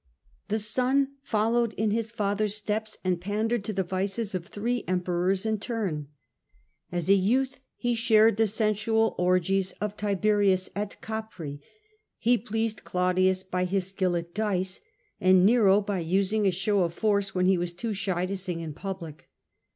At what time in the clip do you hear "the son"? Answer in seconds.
0.47-1.09